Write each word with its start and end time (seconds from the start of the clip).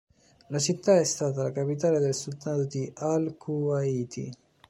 La 0.47 0.57
città 0.57 0.97
è 0.99 1.03
stata 1.03 1.43
la 1.43 1.51
capitale 1.51 1.99
del 1.99 2.15
Sultanato 2.15 2.65
di 2.65 2.91
al-Quʿayṭī. 2.91 4.31